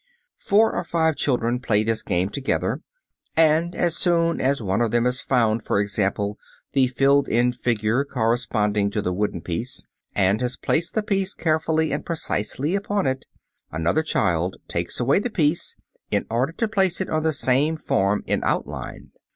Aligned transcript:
Four 0.39 0.73
or 0.73 0.83
five 0.83 1.15
children 1.15 1.59
play 1.59 1.83
this 1.83 2.01
game 2.01 2.29
together, 2.29 2.81
and 3.37 3.75
as 3.75 3.95
soon 3.95 4.41
as 4.41 4.59
one 4.59 4.81
of 4.81 4.89
them 4.89 5.05
has 5.05 5.21
found, 5.21 5.63
for 5.63 5.79
example, 5.79 6.39
the 6.71 6.87
filled 6.87 7.27
in 7.29 7.53
figure 7.53 8.03
corresponding 8.03 8.89
to 8.89 9.03
the 9.03 9.13
wooden 9.13 9.41
piece, 9.41 9.85
and 10.15 10.41
has 10.41 10.57
placed 10.57 10.95
the 10.95 11.03
piece 11.03 11.35
carefully 11.35 11.91
and 11.91 12.03
precisely 12.03 12.73
upon 12.73 13.05
it, 13.05 13.27
another 13.71 14.01
child 14.01 14.57
takes 14.67 14.99
away 14.99 15.19
the 15.19 15.29
piece 15.29 15.75
in 16.09 16.25
order 16.31 16.51
to 16.53 16.67
place 16.67 16.99
it 16.99 17.11
on 17.11 17.21
the 17.21 17.31
same 17.31 17.77
form 17.77 18.23
in 18.25 18.41
outline. 18.43 19.11